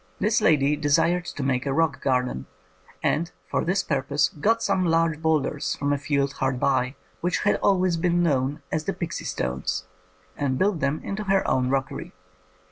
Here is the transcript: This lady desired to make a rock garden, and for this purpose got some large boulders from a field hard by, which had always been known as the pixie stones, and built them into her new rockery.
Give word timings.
This 0.19 0.41
lady 0.41 0.75
desired 0.75 1.25
to 1.25 1.43
make 1.43 1.67
a 1.67 1.73
rock 1.73 2.01
garden, 2.01 2.47
and 3.03 3.31
for 3.45 3.63
this 3.63 3.83
purpose 3.83 4.29
got 4.29 4.63
some 4.63 4.83
large 4.83 5.21
boulders 5.21 5.75
from 5.75 5.93
a 5.93 5.99
field 5.99 6.33
hard 6.33 6.59
by, 6.59 6.95
which 7.19 7.37
had 7.41 7.57
always 7.57 7.97
been 7.97 8.23
known 8.23 8.63
as 8.71 8.85
the 8.85 8.93
pixie 8.93 9.25
stones, 9.25 9.85
and 10.35 10.57
built 10.57 10.79
them 10.79 11.01
into 11.03 11.25
her 11.25 11.43
new 11.47 11.69
rockery. 11.69 12.13